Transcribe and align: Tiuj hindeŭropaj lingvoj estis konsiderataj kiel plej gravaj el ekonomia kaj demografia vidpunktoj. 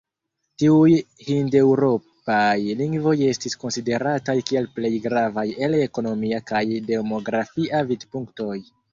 Tiuj 0.61 0.91
hindeŭropaj 1.25 2.53
lingvoj 2.79 3.13
estis 3.27 3.55
konsiderataj 3.63 4.35
kiel 4.47 4.69
plej 4.77 4.91
gravaj 5.03 5.43
el 5.67 5.77
ekonomia 5.81 6.41
kaj 6.53 6.63
demografia 6.89 7.83
vidpunktoj. 7.93 8.57